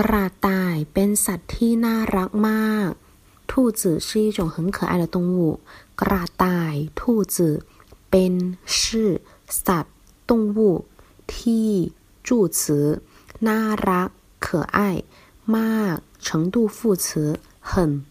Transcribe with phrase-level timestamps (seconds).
[0.00, 2.90] กระต่ายเป็นสัตว์ที่น่ารักมาก
[3.50, 5.38] 兔子是一种很可爱的动物
[6.00, 7.00] กระต่าย兔
[7.34, 7.36] 子
[8.10, 8.34] เป็น
[8.76, 8.78] 是
[9.66, 9.94] สัตว์
[10.30, 10.58] 动物
[11.34, 11.70] ที่
[12.26, 12.28] 助
[12.58, 12.60] 词
[13.46, 14.08] น่ารัก
[14.46, 14.46] 可
[14.76, 14.78] 爱
[15.56, 17.06] มาก程度副词
[17.68, 18.04] 很